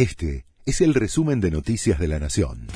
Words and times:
Este 0.00 0.46
es 0.64 0.80
el 0.80 0.94
resumen 0.94 1.42
de 1.42 1.50
Noticias 1.50 1.98
de 1.98 2.08
la 2.08 2.18
Nación. 2.18 2.68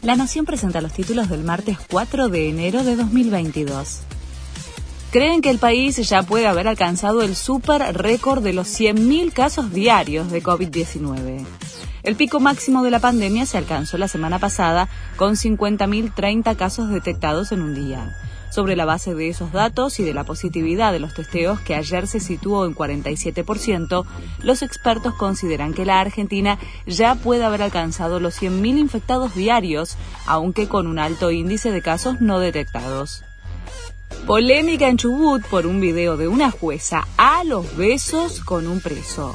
La 0.00 0.16
Nación 0.16 0.46
presenta 0.46 0.80
los 0.80 0.94
títulos 0.94 1.28
del 1.28 1.44
martes 1.44 1.76
4 1.90 2.30
de 2.30 2.48
enero 2.48 2.82
de 2.82 2.96
2022. 2.96 3.98
Creen 5.10 5.42
que 5.42 5.50
el 5.50 5.58
país 5.58 5.96
ya 6.08 6.22
puede 6.22 6.46
haber 6.46 6.66
alcanzado 6.66 7.20
el 7.20 7.36
super 7.36 7.82
récord 7.94 8.42
de 8.42 8.54
los 8.54 8.68
100.000 8.68 9.34
casos 9.34 9.70
diarios 9.70 10.30
de 10.30 10.42
COVID-19. 10.42 11.44
El 12.04 12.16
pico 12.16 12.40
máximo 12.40 12.82
de 12.82 12.90
la 12.90 13.00
pandemia 13.00 13.44
se 13.44 13.58
alcanzó 13.58 13.98
la 13.98 14.08
semana 14.08 14.38
pasada 14.38 14.88
con 15.18 15.34
50.030 15.34 16.56
casos 16.56 16.88
detectados 16.88 17.52
en 17.52 17.60
un 17.60 17.74
día. 17.74 18.16
Sobre 18.50 18.76
la 18.76 18.84
base 18.84 19.14
de 19.14 19.28
esos 19.28 19.52
datos 19.52 20.00
y 20.00 20.04
de 20.04 20.14
la 20.14 20.24
positividad 20.24 20.92
de 20.92 21.00
los 21.00 21.14
testeos 21.14 21.60
que 21.60 21.74
ayer 21.74 22.06
se 22.06 22.20
situó 22.20 22.64
en 22.64 22.74
47%, 22.74 24.04
los 24.42 24.62
expertos 24.62 25.14
consideran 25.14 25.74
que 25.74 25.84
la 25.84 26.00
Argentina 26.00 26.58
ya 26.86 27.14
puede 27.14 27.44
haber 27.44 27.62
alcanzado 27.62 28.20
los 28.20 28.40
100.000 28.40 28.78
infectados 28.78 29.34
diarios, 29.34 29.96
aunque 30.26 30.68
con 30.68 30.86
un 30.86 30.98
alto 30.98 31.30
índice 31.30 31.70
de 31.70 31.82
casos 31.82 32.20
no 32.20 32.40
detectados. 32.40 33.22
Polémica 34.26 34.88
en 34.88 34.96
Chubut 34.96 35.42
por 35.46 35.66
un 35.66 35.80
video 35.80 36.16
de 36.16 36.28
una 36.28 36.50
jueza 36.50 37.06
a 37.16 37.44
los 37.44 37.76
besos 37.76 38.40
con 38.40 38.66
un 38.66 38.80
preso. 38.80 39.34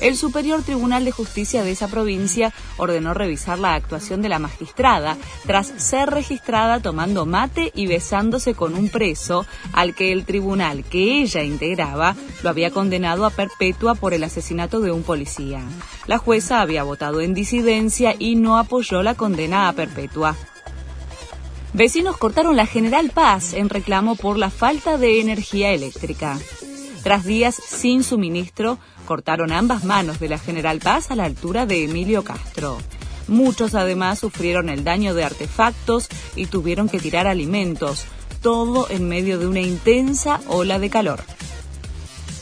El 0.00 0.16
Superior 0.16 0.62
Tribunal 0.62 1.04
de 1.04 1.12
Justicia 1.12 1.64
de 1.64 1.70
esa 1.72 1.88
provincia 1.88 2.52
ordenó 2.76 3.14
revisar 3.14 3.58
la 3.58 3.74
actuación 3.74 4.22
de 4.22 4.28
la 4.28 4.38
magistrada 4.38 5.16
tras 5.46 5.68
ser 5.76 6.10
registrada 6.10 6.80
tomando 6.80 7.24
mate 7.26 7.72
y 7.74 7.86
besándose 7.86 8.54
con 8.54 8.74
un 8.74 8.88
preso 8.88 9.46
al 9.72 9.94
que 9.94 10.12
el 10.12 10.24
tribunal 10.24 10.84
que 10.84 11.22
ella 11.22 11.42
integraba 11.42 12.14
lo 12.42 12.50
había 12.50 12.70
condenado 12.70 13.24
a 13.24 13.30
perpetua 13.30 13.94
por 13.94 14.12
el 14.12 14.24
asesinato 14.24 14.80
de 14.80 14.92
un 14.92 15.02
policía. 15.02 15.62
La 16.06 16.18
jueza 16.18 16.60
había 16.60 16.82
votado 16.82 17.20
en 17.20 17.34
disidencia 17.34 18.14
y 18.18 18.36
no 18.36 18.58
apoyó 18.58 19.02
la 19.02 19.14
condena 19.14 19.68
a 19.68 19.72
perpetua. 19.72 20.36
Vecinos 21.72 22.16
cortaron 22.16 22.56
la 22.56 22.66
General 22.66 23.10
Paz 23.10 23.52
en 23.52 23.68
reclamo 23.68 24.16
por 24.16 24.38
la 24.38 24.50
falta 24.50 24.96
de 24.96 25.20
energía 25.20 25.72
eléctrica. 25.72 26.38
Tras 27.06 27.24
días 27.24 27.54
sin 27.54 28.02
suministro, 28.02 28.80
cortaron 29.06 29.52
ambas 29.52 29.84
manos 29.84 30.18
de 30.18 30.28
la 30.28 30.40
General 30.40 30.80
Paz 30.80 31.12
a 31.12 31.14
la 31.14 31.22
altura 31.22 31.64
de 31.64 31.84
Emilio 31.84 32.24
Castro. 32.24 32.78
Muchos 33.28 33.76
además 33.76 34.18
sufrieron 34.18 34.68
el 34.68 34.82
daño 34.82 35.14
de 35.14 35.22
artefactos 35.22 36.08
y 36.34 36.46
tuvieron 36.46 36.88
que 36.88 36.98
tirar 36.98 37.28
alimentos, 37.28 38.06
todo 38.42 38.90
en 38.90 39.08
medio 39.08 39.38
de 39.38 39.46
una 39.46 39.60
intensa 39.60 40.40
ola 40.48 40.80
de 40.80 40.90
calor. 40.90 41.22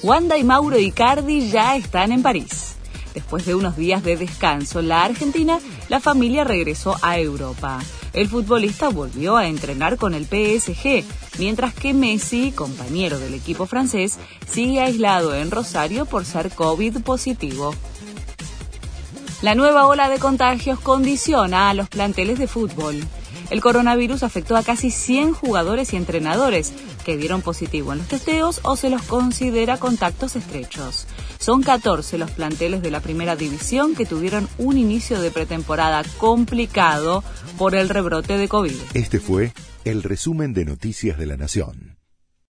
Wanda 0.02 0.38
y 0.38 0.44
Mauro 0.44 0.78
Icardi 0.78 1.50
ya 1.50 1.76
están 1.76 2.10
en 2.10 2.22
París. 2.22 2.76
Después 3.12 3.44
de 3.44 3.54
unos 3.54 3.76
días 3.76 4.02
de 4.02 4.16
descanso 4.16 4.80
en 4.80 4.88
la 4.88 5.04
Argentina, 5.04 5.58
la 5.90 6.00
familia 6.00 6.42
regresó 6.42 6.96
a 7.02 7.18
Europa 7.18 7.80
el 8.14 8.28
futbolista 8.28 8.88
volvió 8.88 9.36
a 9.36 9.48
entrenar 9.48 9.98
con 9.98 10.14
el 10.14 10.24
PSG, 10.24 11.04
mientras 11.38 11.74
que 11.74 11.92
Messi, 11.92 12.52
compañero 12.52 13.18
del 13.18 13.34
equipo 13.34 13.66
francés, 13.66 14.18
sigue 14.48 14.80
aislado 14.80 15.34
en 15.34 15.50
Rosario 15.50 16.06
por 16.06 16.24
ser 16.24 16.50
COVID 16.50 17.02
positivo. 17.02 17.74
La 19.42 19.54
nueva 19.54 19.86
ola 19.88 20.08
de 20.08 20.18
contagios 20.18 20.80
condiciona 20.80 21.68
a 21.68 21.74
los 21.74 21.88
planteles 21.88 22.38
de 22.38 22.46
fútbol. 22.46 23.02
El 23.50 23.60
coronavirus 23.60 24.22
afectó 24.22 24.56
a 24.56 24.62
casi 24.62 24.90
100 24.90 25.32
jugadores 25.32 25.92
y 25.92 25.96
entrenadores 25.96 26.72
que 27.04 27.16
dieron 27.16 27.42
positivo 27.42 27.92
en 27.92 27.98
los 27.98 28.08
testeos 28.08 28.60
o 28.62 28.76
se 28.76 28.90
los 28.90 29.02
considera 29.02 29.76
contactos 29.76 30.36
estrechos. 30.36 31.06
Son 31.38 31.62
14 31.62 32.18
los 32.18 32.30
planteles 32.30 32.82
de 32.82 32.90
la 32.90 33.00
primera 33.00 33.36
división 33.36 33.94
que 33.94 34.06
tuvieron 34.06 34.48
un 34.58 34.78
inicio 34.78 35.20
de 35.20 35.30
pretemporada 35.30 36.02
complicado 36.18 37.22
por 37.58 37.74
el 37.74 37.88
rebrote 37.88 38.38
de 38.38 38.48
COVID. 38.48 38.74
Este 38.94 39.20
fue 39.20 39.52
el 39.84 40.02
resumen 40.02 40.54
de 40.54 40.64
Noticias 40.64 41.18
de 41.18 41.26
la 41.26 41.36
Nación. 41.36 42.03